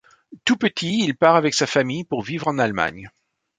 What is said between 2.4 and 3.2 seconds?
en Allemagne.